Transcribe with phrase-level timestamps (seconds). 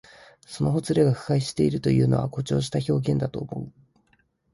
[0.47, 3.71] そのほつれが腐敗しているというのは、誇張した表現だと思う。